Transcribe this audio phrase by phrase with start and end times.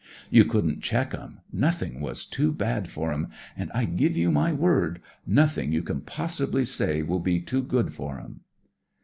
[0.31, 4.51] You couldn't check 'em; nothing was too bad for 'em; and, I give you my
[4.51, 8.39] word, nothing you can possibly say will be too good for 'em."